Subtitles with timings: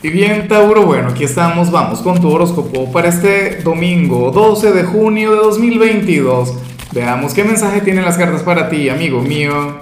[0.00, 4.84] Y bien, Tauro, bueno, aquí estamos, vamos con tu horóscopo para este domingo 12 de
[4.84, 6.54] junio de 2022.
[6.92, 9.80] Veamos qué mensaje tienen las cartas para ti, amigo mío.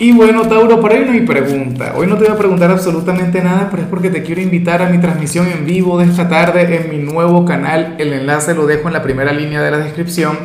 [0.00, 1.92] Y bueno, Tauro, para hoy no hay pregunta.
[1.96, 4.88] Hoy no te voy a preguntar absolutamente nada, pero es porque te quiero invitar a
[4.88, 7.94] mi transmisión en vivo de esta tarde en mi nuevo canal.
[7.98, 10.36] El enlace lo dejo en la primera línea de la descripción,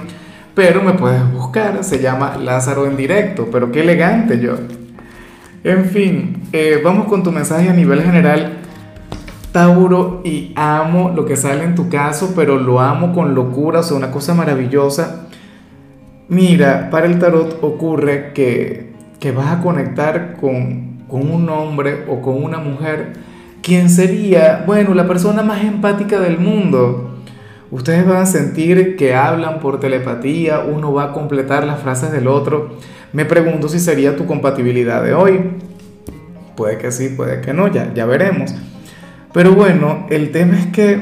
[0.53, 1.83] pero me puedes buscar.
[1.83, 4.53] Se llama Lázaro en directo, pero qué elegante yo.
[5.63, 8.66] En fin, eh, vamos con tu mensaje a nivel general
[9.57, 13.83] Tauro, y amo lo que sale en tu caso, pero lo amo con locura, o
[13.83, 15.25] sea, una cosa maravillosa.
[16.29, 22.21] Mira, para el tarot ocurre que, que vas a conectar con, con un hombre o
[22.21, 23.13] con una mujer
[23.63, 27.17] quien sería, bueno, la persona más empática del mundo.
[27.71, 32.27] Ustedes van a sentir que hablan por telepatía, uno va a completar las frases del
[32.27, 32.77] otro.
[33.11, 35.49] Me pregunto si sería tu compatibilidad de hoy.
[36.55, 38.53] Puede que sí, puede que no, ya, ya veremos.
[39.33, 40.99] Pero bueno, el tema es que eh,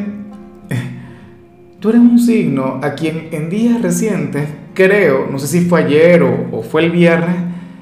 [1.79, 6.23] tú eres un signo a quien en días recientes, creo, no sé si fue ayer
[6.23, 7.35] o, fue el viernes,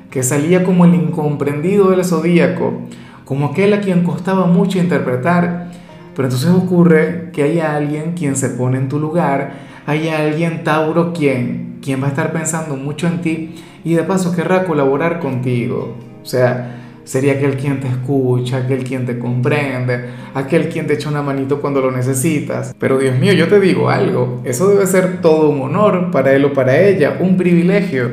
[0.09, 2.81] que salía como el incomprendido del zodíaco,
[3.25, 5.71] como aquel a quien costaba mucho interpretar.
[6.16, 9.53] Pero entonces ocurre que hay alguien quien se pone en tu lugar,
[9.88, 14.36] hay alguien, Tauro, quien, quien va a estar pensando mucho en ti y de paso
[14.36, 15.95] querrá colaborar contigo.
[16.21, 21.09] O sea, sería aquel quien te escucha, aquel quien te comprende, aquel quien te echa
[21.09, 22.75] una manito cuando lo necesitas.
[22.79, 26.45] Pero Dios mío, yo te digo algo, eso debe ser todo un honor para él
[26.45, 28.09] o para ella, un privilegio.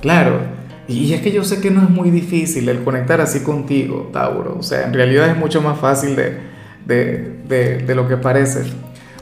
[0.00, 0.40] Claro,
[0.86, 4.56] y es que yo sé que no es muy difícil el conectar así contigo, Tauro.
[4.58, 6.38] O sea, en realidad es mucho más fácil de,
[6.86, 8.64] de, de, lo que parece.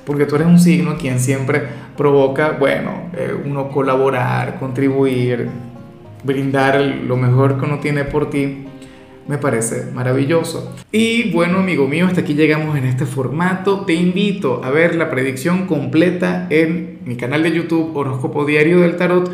[0.04, 1.62] Porque tú eres un signo quien siempre
[1.96, 5.48] provoca, bueno, eh, uno colaborar, contribuir,
[6.24, 8.64] brindar lo mejor que uno tiene por ti,
[9.26, 10.74] me parece maravilloso.
[10.90, 13.84] Y bueno, amigo mío, hasta aquí llegamos en este formato.
[13.84, 18.96] Te invito a ver la predicción completa en mi canal de YouTube Horóscopo Diario del
[18.96, 19.30] Tarot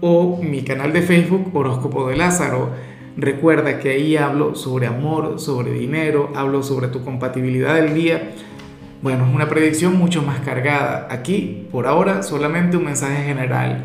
[0.00, 2.70] o mi canal de Facebook Horóscopo de Lázaro.
[3.16, 8.30] Recuerda que ahí hablo sobre amor, sobre dinero, hablo sobre tu compatibilidad del día.
[9.02, 11.08] Bueno, es una predicción mucho más cargada.
[11.10, 13.84] Aquí, por ahora, solamente un mensaje general